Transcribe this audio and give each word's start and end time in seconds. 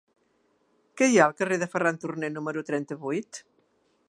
Què 1.01 1.09
hi 1.11 1.19
ha 1.19 1.27
al 1.27 1.35
carrer 1.41 1.59
de 1.65 1.69
Ferran 1.75 2.01
Turné 2.07 2.33
número 2.39 2.65
trenta-vuit? 2.71 3.45